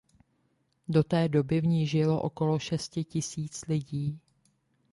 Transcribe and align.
Do 0.89 1.03
té 1.03 1.29
doby 1.29 1.61
v 1.61 1.65
ní 1.67 1.87
žilo 1.87 2.21
okolo 2.21 2.59
šesti 2.59 3.03
tisíc 3.03 3.65
lidí. 3.67 4.19